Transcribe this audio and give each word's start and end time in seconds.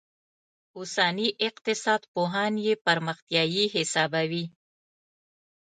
اوسني 0.77 1.27
اقتصاد 1.47 2.01
پوهان 2.13 2.53
یې 2.65 2.73
پرمختیايي 2.85 3.65
حسابوي. 3.75 4.45